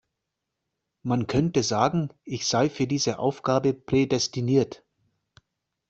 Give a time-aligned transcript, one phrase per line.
[1.03, 4.83] Man könnte sagen, ich sei für diese Aufgabe prädestiniert.